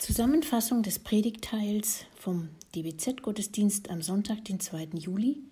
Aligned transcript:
Zusammenfassung 0.00 0.82
des 0.82 0.98
Predigtteils 0.98 2.06
vom 2.16 2.48
DBZ-Gottesdienst 2.74 3.90
am 3.90 4.00
Sonntag, 4.00 4.42
den 4.46 4.58
2. 4.58 4.88
Juli, 4.94 5.42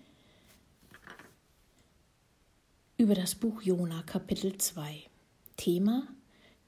über 2.97 3.13
das 3.13 3.35
Buch 3.35 3.61
Jona, 3.61 4.01
Kapitel 4.01 4.57
2. 4.57 5.03
Thema: 5.55 6.07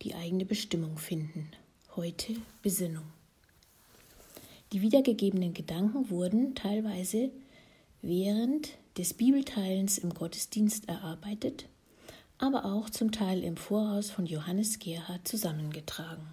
Die 0.03 0.13
eigene 0.13 0.45
Bestimmung 0.45 0.99
finden. 0.99 1.49
Heute 1.95 2.35
Besinnung. 2.61 3.05
Die 4.73 4.83
wiedergegebenen 4.83 5.55
Gedanken 5.55 6.11
wurden 6.11 6.53
teilweise 6.53 7.31
während 8.03 8.77
des 8.95 9.15
Bibelteilens 9.15 9.97
im 9.97 10.13
Gottesdienst 10.13 10.87
erarbeitet, 10.87 11.67
aber 12.37 12.63
auch 12.63 12.91
zum 12.91 13.11
Teil 13.11 13.43
im 13.43 13.57
Voraus 13.57 14.11
von 14.11 14.27
Johannes 14.27 14.77
Gerhard 14.77 15.27
zusammengetragen. 15.27 16.27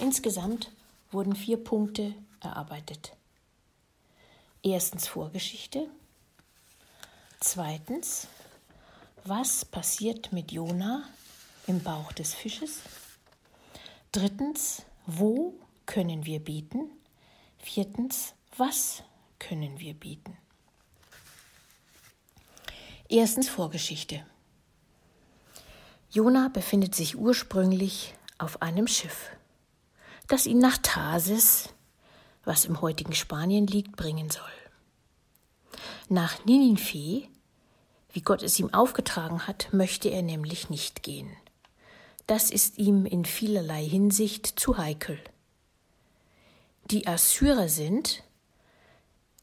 Insgesamt 0.00 0.72
wurden 1.10 1.36
vier 1.36 1.62
Punkte 1.62 2.14
erarbeitet. 2.40 3.12
Erstens 4.62 5.06
Vorgeschichte. 5.06 5.88
Zweitens, 7.38 8.26
was 9.24 9.64
passiert 9.66 10.32
mit 10.32 10.52
Jona 10.52 11.04
im 11.66 11.82
Bauch 11.82 12.12
des 12.12 12.32
Fisches? 12.32 12.80
Drittens, 14.10 14.82
wo 15.06 15.54
können 15.84 16.24
wir 16.24 16.40
beten? 16.40 16.90
Viertens, 17.58 18.32
was 18.56 19.02
können 19.38 19.80
wir 19.80 19.92
beten? 19.92 20.36
Erstens 23.10 23.50
Vorgeschichte. 23.50 24.24
Jona 26.10 26.48
befindet 26.48 26.94
sich 26.94 27.18
ursprünglich 27.18 28.14
auf 28.38 28.62
einem 28.62 28.86
Schiff 28.86 29.30
das 30.30 30.46
ihn 30.46 30.58
nach 30.58 30.78
Tarsis, 30.78 31.70
was 32.44 32.64
im 32.64 32.80
heutigen 32.80 33.14
Spanien 33.14 33.66
liegt, 33.66 33.96
bringen 33.96 34.30
soll. 34.30 34.44
Nach 36.08 36.44
Ninive, 36.44 37.26
wie 38.12 38.20
Gott 38.22 38.42
es 38.42 38.58
ihm 38.60 38.72
aufgetragen 38.72 39.48
hat, 39.48 39.72
möchte 39.72 40.08
er 40.08 40.22
nämlich 40.22 40.70
nicht 40.70 41.02
gehen. 41.02 41.30
Das 42.28 42.50
ist 42.50 42.78
ihm 42.78 43.06
in 43.06 43.24
vielerlei 43.24 43.84
Hinsicht 43.84 44.46
zu 44.46 44.78
heikel. 44.78 45.18
Die 46.90 47.08
Assyrer 47.08 47.68
sind 47.68 48.22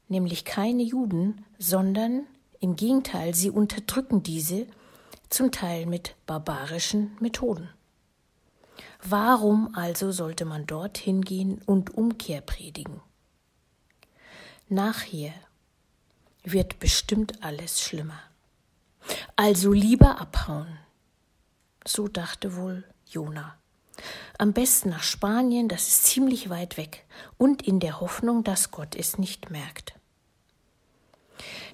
nämlich 0.07 0.45
keine 0.45 0.83
Juden, 0.83 1.45
sondern 1.59 2.25
im 2.61 2.77
Gegenteil, 2.77 3.35
sie 3.35 3.49
unterdrücken 3.49 4.23
diese 4.23 4.67
zum 5.29 5.51
Teil 5.51 5.85
mit 5.85 6.15
barbarischen 6.25 7.17
Methoden. 7.19 7.69
Warum 9.09 9.73
also 9.73 10.11
sollte 10.11 10.43
man 10.43 10.65
dorthin 10.65 11.21
gehen 11.21 11.61
und 11.65 11.93
Umkehr 11.95 12.41
predigen? 12.41 12.99
Nachher 14.67 15.33
wird 16.43 16.79
bestimmt 16.79 17.41
alles 17.41 17.81
schlimmer. 17.81 18.19
Also 19.37 19.71
lieber 19.71 20.19
abhauen. 20.19 20.77
So 21.85 22.09
dachte 22.09 22.57
wohl 22.57 22.83
Jona. 23.05 23.55
Am 24.37 24.51
besten 24.51 24.89
nach 24.89 25.03
Spanien, 25.03 25.69
das 25.69 25.87
ist 25.87 26.03
ziemlich 26.03 26.49
weit 26.49 26.75
weg, 26.75 27.05
und 27.37 27.61
in 27.61 27.79
der 27.79 28.01
Hoffnung, 28.01 28.43
dass 28.43 28.71
Gott 28.71 28.93
es 28.93 29.17
nicht 29.17 29.49
merkt. 29.49 29.93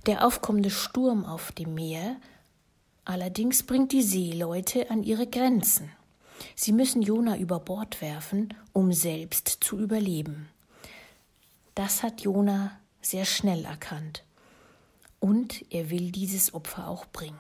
Der 0.06 0.24
aufkommende 0.24 0.70
Sturm 0.70 1.26
auf 1.26 1.52
dem 1.52 1.74
Meer 1.74 2.18
allerdings 3.06 3.64
bringt 3.64 3.92
die 3.92 4.04
Seeleute 4.04 4.92
an 4.92 5.02
ihre 5.02 5.26
Grenzen. 5.26 5.90
Sie 6.56 6.72
müssen 6.72 7.02
Jona 7.02 7.38
über 7.38 7.60
Bord 7.60 8.02
werfen, 8.02 8.54
um 8.72 8.94
selbst 8.94 9.58
zu 9.62 9.78
überleben. 9.78 10.50
Das 11.76 12.04
hat 12.04 12.22
Jona 12.22 12.80
sehr 13.02 13.26
schnell 13.26 13.66
erkannt. 13.66 14.24
Und 15.20 15.66
er 15.72 15.90
will 15.90 16.12
dieses 16.12 16.54
Opfer 16.54 16.88
auch 16.88 17.06
bringen. 17.06 17.40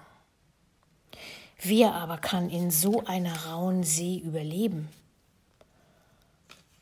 Wer 1.62 1.94
aber 1.94 2.18
kann 2.18 2.50
in 2.50 2.72
so 2.72 3.06
einer 3.06 3.46
rauen 3.46 3.84
See 3.84 4.18
überleben? 4.18 4.90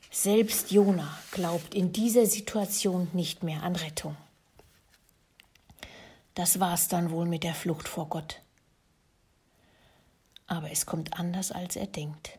Selbst 0.10 0.72
Jona 0.72 1.18
glaubt 1.32 1.74
in 1.74 1.94
dieser 1.94 2.26
Situation 2.26 3.08
nicht 3.14 3.44
mehr 3.44 3.64
an 3.64 3.76
Rettung. 3.76 4.16
Das 6.36 6.60
war's 6.60 6.88
dann 6.88 7.12
wohl 7.12 7.26
mit 7.26 7.44
der 7.44 7.54
Flucht 7.54 7.88
vor 7.88 8.08
Gott 8.10 8.42
aber 10.52 10.70
es 10.70 10.86
kommt 10.86 11.18
anders, 11.18 11.54
als 11.54 11.78
er 11.78 11.88
denkt. 11.88 12.38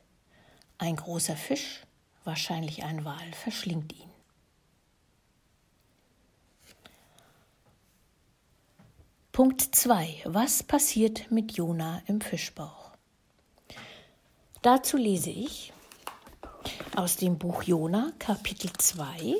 Ein 0.77 0.97
großer 0.97 1.35
Fisch, 1.35 1.81
wahrscheinlich 2.25 2.85
ein 2.85 3.07
Wal, 3.07 3.33
verschlingt 3.33 3.95
ihn. 3.95 4.11
Punkt 9.33 9.63
2. 9.63 10.25
Was 10.27 10.63
passiert 10.63 11.31
mit 11.31 11.53
Jona 11.53 12.03
im 12.07 12.21
Fischbauch? 12.21 12.91
Dazu 14.61 14.99
lese 14.99 15.31
ich 15.31 15.73
aus 16.95 17.17
dem 17.17 17.39
Buch 17.39 17.63
Jona, 17.63 18.13
Kapitel 18.19 18.71
2, 18.75 19.37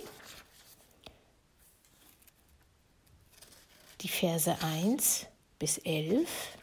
die 4.01 4.09
Verse 4.09 4.57
1 4.63 5.27
bis 5.59 5.77
11 5.77 6.57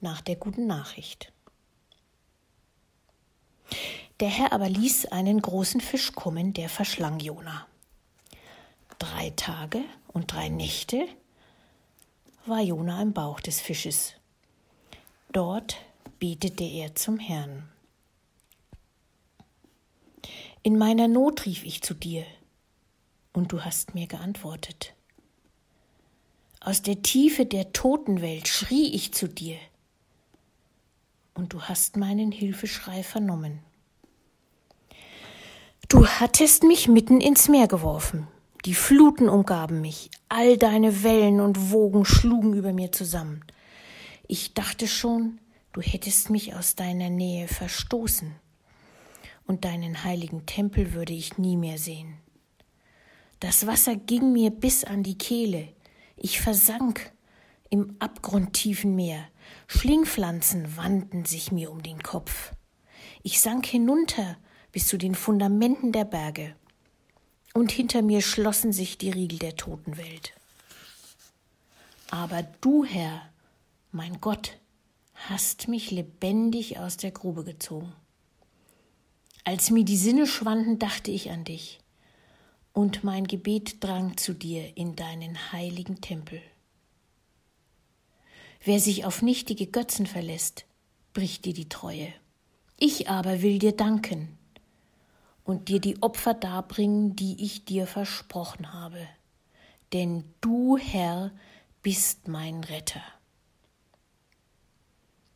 nach 0.00 0.20
der 0.20 0.36
guten 0.36 0.66
Nachricht. 0.66 1.32
Der 4.20 4.28
Herr 4.28 4.52
aber 4.52 4.68
ließ 4.68 5.06
einen 5.06 5.42
großen 5.42 5.80
Fisch 5.80 6.12
kommen, 6.12 6.52
der 6.54 6.68
verschlang 6.68 7.20
Jona. 7.20 7.66
Drei 8.98 9.30
Tage 9.36 9.82
und 10.08 10.32
drei 10.32 10.48
Nächte 10.48 11.06
war 12.46 12.60
Jona 12.60 13.02
im 13.02 13.12
Bauch 13.12 13.40
des 13.40 13.60
Fisches. 13.60 14.14
Dort 15.32 15.76
betete 16.18 16.64
er 16.64 16.94
zum 16.94 17.18
Herrn. 17.18 17.68
In 20.62 20.78
meiner 20.78 21.08
Not 21.08 21.44
rief 21.44 21.64
ich 21.64 21.82
zu 21.82 21.94
dir, 21.94 22.24
und 23.32 23.52
du 23.52 23.64
hast 23.64 23.94
mir 23.94 24.06
geantwortet. 24.06 24.94
Aus 26.60 26.82
der 26.82 27.02
Tiefe 27.02 27.44
der 27.44 27.72
Totenwelt 27.72 28.48
schrie 28.48 28.94
ich 28.94 29.12
zu 29.12 29.28
dir, 29.28 29.58
und 31.36 31.52
du 31.52 31.62
hast 31.62 31.96
meinen 31.96 32.32
Hilfeschrei 32.32 33.02
vernommen. 33.02 33.60
Du 35.88 36.06
hattest 36.06 36.64
mich 36.64 36.88
mitten 36.88 37.20
ins 37.20 37.48
Meer 37.48 37.68
geworfen. 37.68 38.26
Die 38.64 38.74
Fluten 38.74 39.28
umgaben 39.28 39.80
mich, 39.80 40.10
all 40.28 40.56
deine 40.56 41.04
Wellen 41.04 41.40
und 41.40 41.70
Wogen 41.70 42.04
schlugen 42.04 42.54
über 42.54 42.72
mir 42.72 42.90
zusammen. 42.90 43.44
Ich 44.26 44.54
dachte 44.54 44.88
schon, 44.88 45.38
du 45.72 45.80
hättest 45.80 46.30
mich 46.30 46.54
aus 46.56 46.74
deiner 46.74 47.10
Nähe 47.10 47.46
verstoßen, 47.46 48.34
und 49.46 49.64
deinen 49.64 50.02
heiligen 50.02 50.44
Tempel 50.46 50.92
würde 50.94 51.12
ich 51.12 51.38
nie 51.38 51.56
mehr 51.56 51.78
sehen. 51.78 52.14
Das 53.38 53.68
Wasser 53.68 53.94
ging 53.94 54.32
mir 54.32 54.50
bis 54.50 54.82
an 54.82 55.04
die 55.04 55.18
Kehle, 55.18 55.68
ich 56.16 56.40
versank 56.40 57.12
im 57.70 57.96
abgrundtiefen 57.98 58.94
Meer, 58.94 59.26
Schlingpflanzen 59.66 60.76
wandten 60.76 61.24
sich 61.24 61.52
mir 61.52 61.70
um 61.70 61.82
den 61.82 62.02
Kopf. 62.02 62.52
Ich 63.22 63.40
sank 63.40 63.66
hinunter 63.66 64.36
bis 64.72 64.86
zu 64.88 64.98
den 64.98 65.14
Fundamenten 65.14 65.92
der 65.92 66.04
Berge, 66.04 66.54
und 67.54 67.72
hinter 67.72 68.02
mir 68.02 68.20
schlossen 68.20 68.72
sich 68.72 68.98
die 68.98 69.10
Riegel 69.10 69.38
der 69.38 69.56
Totenwelt. 69.56 70.34
Aber 72.10 72.42
du, 72.60 72.84
Herr, 72.84 73.22
mein 73.92 74.20
Gott, 74.20 74.58
hast 75.14 75.66
mich 75.66 75.90
lebendig 75.90 76.78
aus 76.78 76.98
der 76.98 77.10
Grube 77.10 77.44
gezogen. 77.44 77.92
Als 79.44 79.70
mir 79.70 79.84
die 79.84 79.96
Sinne 79.96 80.26
schwanden, 80.26 80.78
dachte 80.78 81.10
ich 81.10 81.30
an 81.30 81.44
dich, 81.44 81.80
und 82.72 83.04
mein 83.04 83.26
Gebet 83.26 83.82
drang 83.82 84.16
zu 84.18 84.34
dir 84.34 84.76
in 84.76 84.94
deinen 84.94 85.52
heiligen 85.52 86.00
Tempel. 86.00 86.42
Wer 88.64 88.80
sich 88.80 89.04
auf 89.04 89.22
nichtige 89.22 89.66
Götzen 89.66 90.06
verlässt, 90.06 90.66
bricht 91.12 91.44
dir 91.44 91.54
die 91.54 91.68
Treue. 91.68 92.12
Ich 92.78 93.08
aber 93.08 93.42
will 93.42 93.58
dir 93.58 93.72
danken 93.72 94.36
und 95.44 95.68
dir 95.68 95.80
die 95.80 96.02
Opfer 96.02 96.34
darbringen, 96.34 97.16
die 97.16 97.42
ich 97.42 97.64
dir 97.64 97.86
versprochen 97.86 98.72
habe. 98.72 99.06
Denn 99.92 100.24
du, 100.40 100.76
Herr, 100.76 101.30
bist 101.82 102.28
mein 102.28 102.64
Retter. 102.64 103.02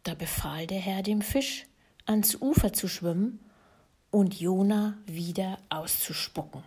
Da 0.02 0.14
befahl 0.14 0.66
der 0.66 0.80
Herr 0.80 1.02
dem 1.02 1.22
Fisch, 1.22 1.66
ans 2.06 2.34
Ufer 2.40 2.72
zu 2.72 2.88
schwimmen 2.88 3.38
und 4.10 4.40
Jona 4.40 4.98
wieder 5.06 5.58
auszuspucken. 5.68 6.64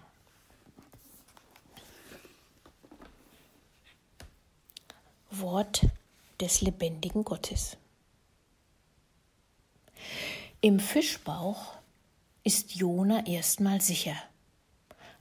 Wort 5.29 5.81
des 6.43 6.61
lebendigen 6.61 7.23
Gottes. 7.23 7.77
Im 10.59 10.79
Fischbauch 10.79 11.73
ist 12.43 12.75
Jona 12.75 13.25
erstmal 13.25 13.79
sicher, 13.79 14.15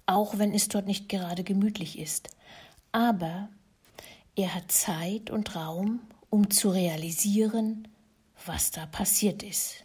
auch 0.04 0.38
wenn 0.38 0.52
es 0.52 0.66
dort 0.66 0.86
nicht 0.86 1.08
gerade 1.08 1.44
gemütlich 1.44 1.98
ist. 1.98 2.30
Aber 2.90 3.48
er 4.34 4.54
hat 4.54 4.72
Zeit 4.72 5.30
und 5.30 5.54
Raum, 5.54 6.00
um 6.28 6.50
zu 6.50 6.70
realisieren, 6.70 7.86
was 8.44 8.72
da 8.72 8.86
passiert 8.86 9.44
ist. 9.44 9.84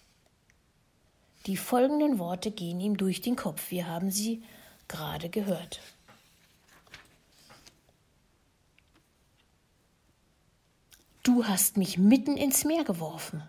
Die 1.46 1.58
folgenden 1.58 2.18
Worte 2.18 2.50
gehen 2.50 2.80
ihm 2.80 2.98
durch 2.98 3.22
den 3.22 3.36
Kopf. 3.36 3.70
Wir 3.70 3.88
haben 3.88 4.10
sie 4.10 4.42
gerade 4.88 5.30
gehört. 5.30 5.82
Du 11.28 11.46
hast 11.46 11.76
mich 11.76 11.98
mitten 11.98 12.38
ins 12.38 12.64
Meer 12.64 12.86
geworfen. 12.86 13.44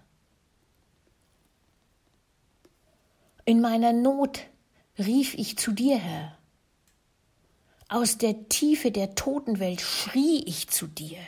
In 3.45 3.61
meiner 3.61 3.93
Not 3.93 4.41
rief 4.99 5.35
ich 5.35 5.59
zu 5.59 5.71
dir, 5.71 5.97
Herr. 5.97 6.37
Aus 7.89 8.19
der 8.19 8.49
Tiefe 8.49 8.91
der 8.91 9.15
Totenwelt 9.15 9.81
schrie 9.81 10.43
ich 10.45 10.69
zu 10.69 10.89
dir. 10.89 11.21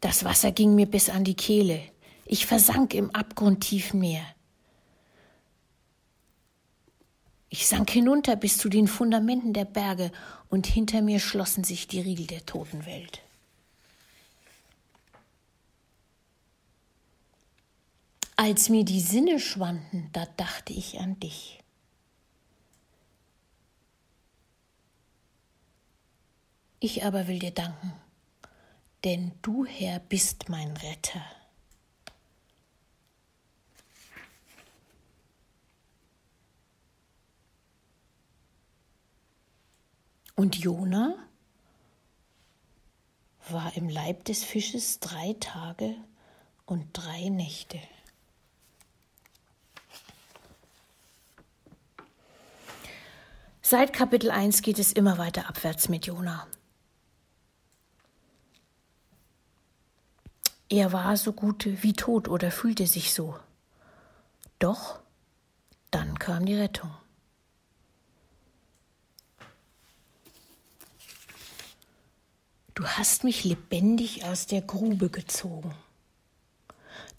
Das 0.00 0.24
Wasser 0.24 0.50
ging 0.50 0.74
mir 0.74 0.86
bis 0.86 1.08
an 1.08 1.22
die 1.22 1.36
Kehle. 1.36 1.80
Ich 2.24 2.46
versank 2.46 2.94
im 2.94 3.14
abgrundtiefen 3.14 4.00
Meer. 4.00 4.26
Ich 7.54 7.66
sank 7.66 7.90
hinunter 7.90 8.34
bis 8.34 8.56
zu 8.56 8.70
den 8.70 8.88
Fundamenten 8.88 9.52
der 9.52 9.66
Berge, 9.66 10.10
und 10.48 10.66
hinter 10.66 11.02
mir 11.02 11.20
schlossen 11.20 11.64
sich 11.64 11.86
die 11.86 12.00
Riegel 12.00 12.26
der 12.26 12.46
Totenwelt. 12.46 13.20
Als 18.36 18.70
mir 18.70 18.86
die 18.86 19.02
Sinne 19.02 19.38
schwanden, 19.38 20.08
da 20.14 20.24
dachte 20.38 20.72
ich 20.72 20.98
an 20.98 21.20
dich. 21.20 21.60
Ich 26.80 27.04
aber 27.04 27.28
will 27.28 27.38
dir 27.38 27.52
danken, 27.52 27.92
denn 29.04 29.32
du, 29.42 29.66
Herr, 29.66 29.98
bist 29.98 30.48
mein 30.48 30.74
Retter. 30.78 31.22
Und 40.42 40.56
Jona 40.56 41.14
war 43.48 43.76
im 43.76 43.88
Leib 43.88 44.24
des 44.24 44.42
Fisches 44.42 44.98
drei 44.98 45.36
Tage 45.38 45.94
und 46.66 46.88
drei 46.94 47.28
Nächte. 47.28 47.78
Seit 53.60 53.92
Kapitel 53.92 54.32
1 54.32 54.62
geht 54.62 54.80
es 54.80 54.92
immer 54.92 55.16
weiter 55.16 55.48
abwärts 55.48 55.88
mit 55.88 56.06
Jona. 56.06 56.48
Er 60.68 60.92
war 60.92 61.16
so 61.16 61.32
gut 61.32 61.68
wie 61.84 61.92
tot 61.92 62.26
oder 62.26 62.50
fühlte 62.50 62.88
sich 62.88 63.14
so. 63.14 63.38
Doch 64.58 64.98
dann 65.92 66.18
kam 66.18 66.46
die 66.46 66.56
Rettung. 66.56 66.90
Du 72.74 72.86
hast 72.86 73.22
mich 73.22 73.44
lebendig 73.44 74.24
aus 74.24 74.46
der 74.46 74.62
Grube 74.62 75.10
gezogen. 75.10 75.74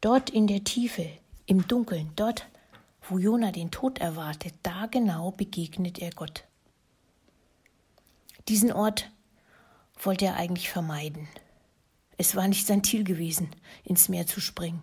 Dort 0.02 0.32
in 0.32 0.48
der 0.48 0.64
Tiefe, 0.64 1.08
im 1.46 1.68
Dunkeln, 1.68 2.12
dort, 2.16 2.48
wo 3.08 3.20
Jona 3.20 3.52
den 3.52 3.70
Tod 3.70 4.00
erwartet, 4.00 4.56
da 4.64 4.88
genau 4.88 5.32
begegnet 5.32 6.00
er 6.00 6.10
Gott. 6.12 6.46
Diesen 8.48 8.72
Ort 8.72 9.12
wollte 10.02 10.26
er 10.26 10.38
eigentlich 10.38 10.70
vermeiden. 10.70 11.28
Es 12.18 12.36
war 12.36 12.48
nicht 12.48 12.66
sein 12.66 12.84
Ziel 12.84 13.04
gewesen, 13.04 13.50
ins 13.84 14.10
Meer 14.10 14.26
zu 14.26 14.42
springen. 14.42 14.82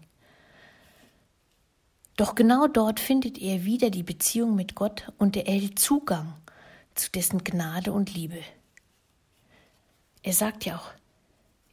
Doch 2.16 2.36
genau 2.36 2.68
dort 2.68 3.00
findet 3.00 3.38
er 3.38 3.64
wieder 3.64 3.90
die 3.90 4.02
Beziehung 4.04 4.54
mit 4.54 4.76
Gott 4.76 5.12
und 5.18 5.36
er 5.36 5.48
erhält 5.48 5.80
Zugang 5.80 6.34
zu 6.94 7.10
dessen 7.10 7.42
Gnade 7.42 7.92
und 7.92 8.14
Liebe. 8.14 8.42
Er 10.22 10.32
sagt 10.32 10.64
ja 10.64 10.76
auch, 10.76 10.90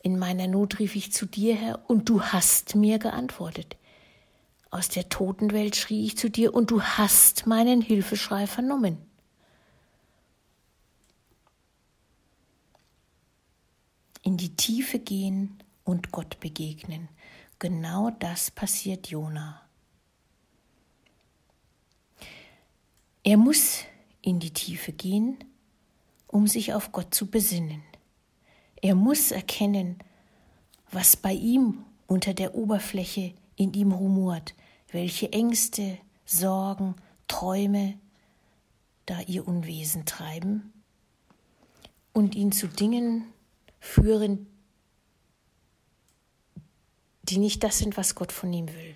in 0.01 0.17
meiner 0.17 0.47
Not 0.47 0.79
rief 0.79 0.95
ich 0.95 1.11
zu 1.11 1.25
dir, 1.25 1.55
Herr, 1.55 1.89
und 1.89 2.07
du 2.07 2.21
hast 2.21 2.75
mir 2.75 2.97
geantwortet. 2.97 3.75
Aus 4.69 4.89
der 4.89 5.09
Totenwelt 5.09 5.75
schrie 5.75 6.05
ich 6.05 6.17
zu 6.17 6.29
dir, 6.29 6.53
und 6.53 6.71
du 6.71 6.81
hast 6.81 7.45
meinen 7.45 7.81
Hilfeschrei 7.81 8.47
vernommen. 8.47 8.97
In 14.23 14.37
die 14.37 14.55
Tiefe 14.55 14.99
gehen 14.99 15.61
und 15.83 16.11
Gott 16.11 16.39
begegnen. 16.39 17.09
Genau 17.59 18.11
das 18.11 18.51
passiert 18.51 19.07
Jona. 19.07 19.61
Er 23.23 23.37
muss 23.37 23.83
in 24.21 24.39
die 24.39 24.53
Tiefe 24.53 24.91
gehen, 24.91 25.37
um 26.27 26.47
sich 26.47 26.73
auf 26.73 26.91
Gott 26.91 27.15
zu 27.15 27.27
besinnen. 27.27 27.83
Er 28.81 28.95
muss 28.95 29.31
erkennen, 29.31 29.97
was 30.91 31.17
bei 31.17 31.33
ihm 31.33 31.83
unter 32.07 32.33
der 32.33 32.55
Oberfläche 32.55 33.33
in 33.55 33.73
ihm 33.73 33.91
rumort, 33.91 34.53
welche 34.91 35.31
Ängste, 35.31 35.97
Sorgen, 36.25 36.95
Träume 37.27 37.97
da 39.07 39.21
ihr 39.21 39.47
Unwesen 39.47 40.05
treiben 40.05 40.73
und 42.13 42.35
ihn 42.35 42.51
zu 42.51 42.67
Dingen 42.67 43.25
führen, 43.79 44.47
die 47.23 47.37
nicht 47.37 47.63
das 47.63 47.79
sind, 47.79 47.97
was 47.97 48.15
Gott 48.15 48.31
von 48.31 48.51
ihm 48.53 48.67
will. 48.67 48.95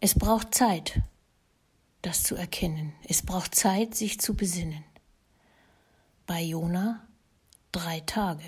Es 0.00 0.14
braucht 0.14 0.54
Zeit, 0.54 1.02
das 2.02 2.22
zu 2.22 2.34
erkennen. 2.34 2.92
Es 3.08 3.22
braucht 3.22 3.54
Zeit, 3.54 3.94
sich 3.94 4.20
zu 4.20 4.34
besinnen. 4.34 4.84
Bei 6.26 6.40
Jona 6.40 7.06
drei 7.72 8.00
Tage 8.00 8.44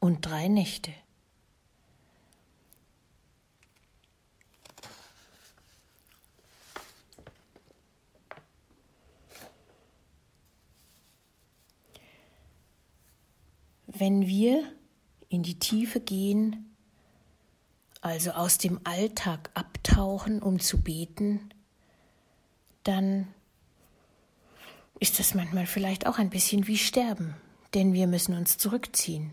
und 0.00 0.24
drei 0.24 0.48
Nächte. 0.48 0.92
Wenn 13.86 14.26
wir 14.26 14.62
in 15.30 15.42
die 15.42 15.58
Tiefe 15.58 16.00
gehen, 16.00 16.76
also 18.02 18.32
aus 18.32 18.58
dem 18.58 18.78
Alltag 18.84 19.50
abtauchen, 19.54 20.42
um 20.42 20.60
zu 20.60 20.82
beten, 20.82 21.48
dann 22.86 23.28
ist 24.98 25.18
das 25.18 25.34
manchmal 25.34 25.66
vielleicht 25.66 26.06
auch 26.06 26.18
ein 26.18 26.30
bisschen 26.30 26.66
wie 26.66 26.78
Sterben, 26.78 27.34
denn 27.74 27.92
wir 27.92 28.06
müssen 28.06 28.34
uns 28.34 28.58
zurückziehen 28.58 29.32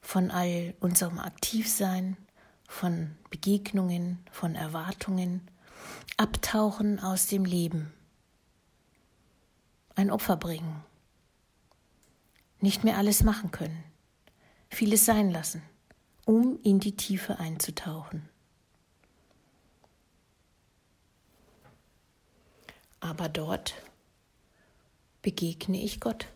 von 0.00 0.30
all 0.30 0.74
unserem 0.80 1.18
Aktivsein, 1.18 2.16
von 2.68 3.16
Begegnungen, 3.30 4.18
von 4.30 4.54
Erwartungen, 4.54 5.40
abtauchen 6.16 7.00
aus 7.00 7.26
dem 7.26 7.44
Leben, 7.44 7.92
ein 9.94 10.10
Opfer 10.10 10.36
bringen, 10.36 10.82
nicht 12.60 12.84
mehr 12.84 12.98
alles 12.98 13.22
machen 13.22 13.50
können, 13.50 13.84
vieles 14.68 15.04
sein 15.06 15.30
lassen, 15.30 15.62
um 16.26 16.58
in 16.62 16.80
die 16.80 16.96
Tiefe 16.96 17.38
einzutauchen. 17.38 18.28
Aber 23.04 23.28
dort 23.28 23.74
begegne 25.20 25.82
ich 25.82 26.00
Gott. 26.00 26.26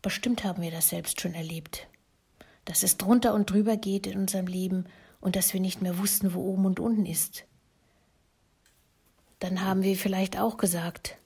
Bestimmt 0.00 0.42
haben 0.42 0.62
wir 0.62 0.70
das 0.70 0.88
selbst 0.88 1.20
schon 1.20 1.34
erlebt, 1.34 1.86
dass 2.64 2.82
es 2.82 2.96
drunter 2.96 3.34
und 3.34 3.50
drüber 3.50 3.76
geht 3.76 4.06
in 4.06 4.18
unserem 4.18 4.46
Leben 4.46 4.86
und 5.20 5.36
dass 5.36 5.52
wir 5.52 5.60
nicht 5.60 5.82
mehr 5.82 5.98
wussten, 5.98 6.32
wo 6.32 6.40
oben 6.50 6.64
und 6.64 6.80
unten 6.80 7.04
ist. 7.04 7.44
Dann 9.38 9.62
haben 9.62 9.82
wir 9.82 9.96
vielleicht 9.96 10.38
auch 10.38 10.56
gesagt, 10.56 11.18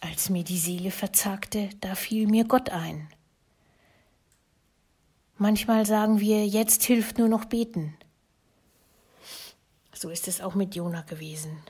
als 0.00 0.30
mir 0.30 0.44
die 0.44 0.58
Seele 0.58 0.90
verzagte, 0.90 1.68
da 1.82 1.94
fiel 1.94 2.26
mir 2.26 2.44
Gott 2.46 2.70
ein. 2.70 3.06
Manchmal 5.42 5.86
sagen 5.86 6.20
wir, 6.20 6.46
jetzt 6.46 6.82
hilft 6.82 7.16
nur 7.16 7.28
noch 7.28 7.46
beten. 7.46 7.96
So 9.94 10.10
ist 10.10 10.28
es 10.28 10.42
auch 10.42 10.54
mit 10.54 10.74
Jona 10.74 11.00
gewesen. 11.00 11.62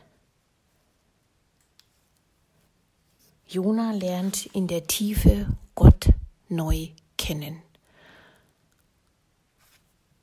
Jona 3.47 3.93
lernt 3.93 4.47
in 4.47 4.67
der 4.67 4.89
Tiefe 4.89 5.47
Gott 5.77 6.09
neu 6.49 6.89
kennen. 7.17 7.62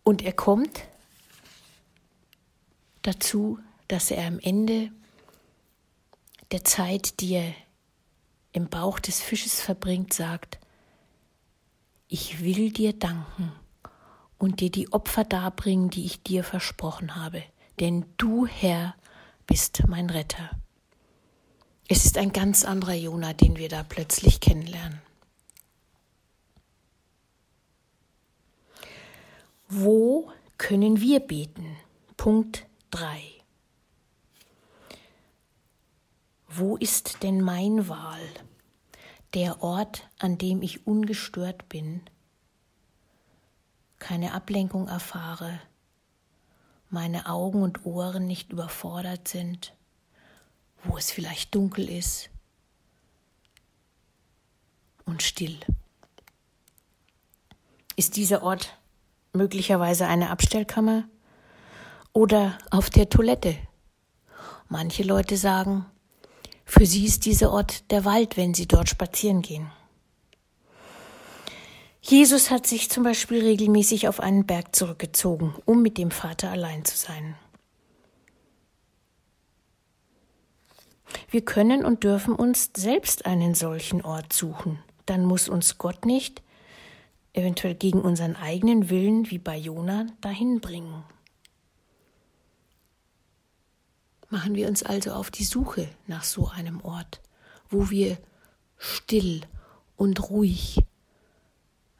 Und 0.03 0.23
er 0.23 0.33
kommt 0.33 0.83
dazu, 3.03 3.59
dass 3.87 4.11
er 4.11 4.27
am 4.27 4.39
Ende 4.39 4.91
der 6.51 6.65
Zeit, 6.65 7.21
die 7.21 7.35
er 7.35 7.53
im 8.51 8.67
Bauch 8.67 8.99
des 8.99 9.21
Fisches 9.21 9.61
verbringt, 9.61 10.11
sagt, 10.11 10.59
ich 12.07 12.41
will 12.41 12.71
dir 12.71 12.93
danken 12.93 13.51
und 14.37 14.59
dir 14.59 14.71
die 14.71 14.91
Opfer 14.93 15.23
darbringen, 15.23 15.89
die 15.89 16.05
ich 16.05 16.21
dir 16.23 16.43
versprochen 16.43 17.15
habe, 17.15 17.43
denn 17.79 18.05
du, 18.17 18.45
Herr, 18.45 18.95
bist 19.45 19.83
mein 19.87 20.09
Retter. 20.09 20.51
Es 21.89 22.05
ist 22.05 22.17
ein 22.17 22.33
ganz 22.33 22.65
anderer 22.65 22.93
Jona, 22.93 23.33
den 23.33 23.57
wir 23.57 23.69
da 23.69 23.83
plötzlich 23.83 24.39
kennenlernen. 24.39 25.01
Wo 29.69 30.31
können 30.57 31.01
wir 31.01 31.19
beten? 31.19 31.77
Punkt 32.15 32.65
3. 32.91 33.21
Wo 36.47 36.77
ist 36.77 37.21
denn 37.23 37.41
mein 37.41 37.87
Wahl? 37.89 38.21
Der 39.37 39.61
Ort, 39.61 40.09
an 40.17 40.39
dem 40.39 40.63
ich 40.63 40.87
ungestört 40.87 41.69
bin, 41.69 42.01
keine 43.99 44.33
Ablenkung 44.33 44.87
erfahre, 44.87 45.61
meine 46.89 47.29
Augen 47.29 47.61
und 47.61 47.85
Ohren 47.85 48.25
nicht 48.25 48.51
überfordert 48.51 49.27
sind, 49.27 49.75
wo 50.83 50.97
es 50.97 51.11
vielleicht 51.11 51.53
dunkel 51.53 51.87
ist 51.87 52.31
und 55.05 55.21
still. 55.21 55.59
Ist 57.95 58.15
dieser 58.15 58.41
Ort 58.41 58.75
möglicherweise 59.33 60.07
eine 60.07 60.31
Abstellkammer 60.31 61.03
oder 62.11 62.57
auf 62.71 62.89
der 62.89 63.07
Toilette? 63.07 63.55
Manche 64.67 65.03
Leute 65.03 65.37
sagen, 65.37 65.85
für 66.69 66.85
sie 66.85 67.05
ist 67.05 67.25
dieser 67.25 67.51
Ort 67.51 67.89
der 67.91 68.03
Wald, 68.03 68.35
wenn 68.35 68.53
sie 68.53 68.67
dort 68.67 68.89
spazieren 68.89 69.41
gehen. 69.41 69.71
Jesus 72.01 72.51
hat 72.51 72.67
sich 72.67 72.89
zum 72.89 73.03
Beispiel 73.03 73.41
regelmäßig 73.41 74.07
auf 74.07 74.19
einen 74.19 74.45
Berg 74.45 74.75
zurückgezogen, 74.75 75.55
um 75.65 75.81
mit 75.81 75.97
dem 75.97 76.11
Vater 76.11 76.51
allein 76.51 76.83
zu 76.83 76.97
sein. 76.97 77.35
Wir 81.29 81.43
können 81.43 81.85
und 81.85 82.03
dürfen 82.03 82.35
uns 82.35 82.71
selbst 82.75 83.25
einen 83.25 83.55
solchen 83.55 84.01
Ort 84.01 84.33
suchen. 84.33 84.79
Dann 85.05 85.23
muss 85.23 85.47
uns 85.47 85.77
Gott 85.77 86.05
nicht, 86.05 86.43
eventuell 87.31 87.75
gegen 87.75 88.01
unseren 88.01 88.35
eigenen 88.35 88.89
Willen 88.89 89.31
wie 89.31 89.39
bei 89.39 89.55
Jona, 89.55 90.07
dahin 90.19 90.59
bringen. 90.59 91.05
Machen 94.29 94.55
wir 94.55 94.67
uns 94.67 94.83
also 94.83 95.13
auf 95.13 95.31
die 95.31 95.45
Suche 95.45 95.87
nach 96.05 96.23
so 96.23 96.49
einem 96.49 96.81
Ort, 96.81 97.21
wo 97.69 97.89
wir 97.89 98.17
still 98.77 99.41
und 99.95 100.29
ruhig 100.29 100.79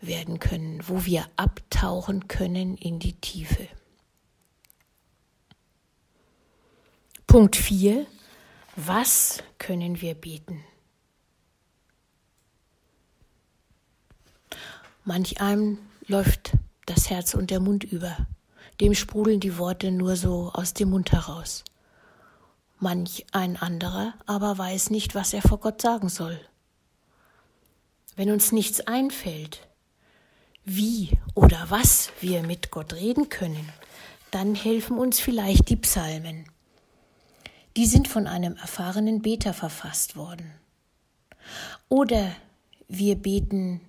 werden 0.02 0.40
können, 0.40 0.88
wo 0.88 1.06
wir 1.06 1.28
abtauchen 1.38 2.28
können 2.28 2.76
in 2.78 3.00
die 3.00 3.14
Tiefe. 3.14 3.68
Punkt 7.26 7.56
4. 7.56 8.06
Was 8.76 9.44
können 9.58 10.02
wir 10.02 10.14
beten? 10.14 10.64
Manch 15.04 15.42
einem 15.42 15.78
läuft 16.08 16.52
das 16.86 17.10
Herz 17.10 17.34
und 17.34 17.50
der 17.50 17.60
Mund 17.60 17.84
über, 17.84 18.18
dem 18.82 18.94
sprudeln 18.94 19.40
die 19.40 19.58
Worte 19.58 19.92
nur 19.92 20.16
so 20.16 20.52
aus 20.54 20.74
dem 20.74 20.90
Mund 20.90 21.12
heraus. 21.12 21.64
Manch 22.80 23.26
ein 23.32 23.58
anderer 23.58 24.14
aber 24.28 24.58
weiß 24.58 24.92
nicht, 24.92 25.16
was 25.16 25.34
er 25.34 25.42
vor 25.42 25.60
Gott 25.60 25.82
sagen 25.82 26.10
soll. 26.10 26.40
Wenn 28.16 28.32
uns 28.32 28.52
nichts 28.52 28.82
einfällt, 28.82 29.68
wie 30.64 31.18
oder 31.34 31.66
was 31.70 32.12
wir 32.20 32.44
mit 32.44 32.72
Gott 32.72 32.94
reden 32.94 33.30
können, 33.30 33.70
dann 34.32 34.54
helfen 34.54 34.98
uns 34.98 35.20
vielleicht 35.20 35.70
die 35.70 35.76
Psalmen. 35.78 36.46
Die 37.78 37.86
sind 37.86 38.08
von 38.08 38.28
einem 38.28 38.58
erfahrenen 38.58 39.22
Beter 39.22 39.54
verfasst 39.54 40.16
worden. 40.16 40.52
Oder 41.90 42.32
wir 42.88 43.16
beten 43.16 43.82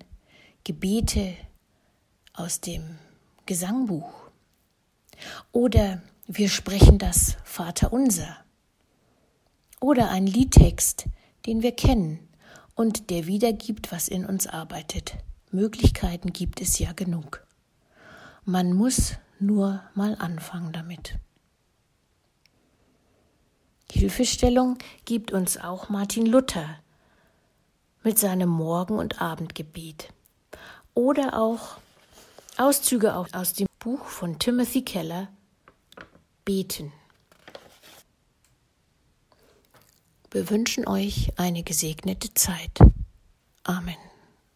Gebete 0.63 1.35
aus 2.33 2.61
dem 2.61 2.97
Gesangbuch. 3.45 4.13
Oder 5.51 6.01
wir 6.27 6.49
sprechen 6.49 6.97
das 6.97 7.37
Vaterunser. 7.43 8.37
Oder 9.79 10.09
ein 10.09 10.27
Liedtext, 10.27 11.05
den 11.45 11.61
wir 11.61 11.71
kennen 11.71 12.19
und 12.75 13.09
der 13.09 13.27
wiedergibt, 13.27 13.91
was 13.91 14.07
in 14.07 14.25
uns 14.25 14.47
arbeitet. 14.47 15.15
Möglichkeiten 15.51 16.31
gibt 16.33 16.61
es 16.61 16.79
ja 16.79 16.91
genug. 16.93 17.45
Man 18.45 18.73
muss 18.73 19.13
nur 19.39 19.81
mal 19.95 20.15
anfangen 20.19 20.73
damit. 20.73 21.17
Hilfestellung 23.91 24.77
gibt 25.05 25.31
uns 25.31 25.57
auch 25.57 25.89
Martin 25.89 26.25
Luther 26.25 26.79
mit 28.03 28.19
seinem 28.19 28.49
Morgen- 28.49 28.97
und 28.97 29.21
Abendgebet 29.21 30.13
oder 30.93 31.39
auch 31.39 31.77
Auszüge 32.57 33.15
aus 33.15 33.53
dem 33.53 33.67
Buch 33.79 34.05
von 34.05 34.37
Timothy 34.37 34.83
Keller 34.83 35.29
Beten. 36.45 36.91
Wir 40.31 40.49
wünschen 40.49 40.87
euch 40.87 41.31
eine 41.37 41.63
gesegnete 41.63 42.33
Zeit. 42.33 42.79
Amen. 43.63 44.08